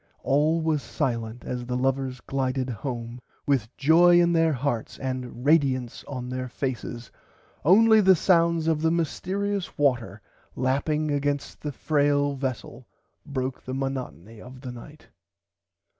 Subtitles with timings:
[0.23, 6.03] All was silent as the lovers glided home with joy in their hearts and radiunce
[6.07, 7.11] on their faces
[7.63, 10.19] only the sound of the mystearious water
[10.55, 12.87] lapping against the frail vessel
[13.27, 15.09] broke the monotony of the night.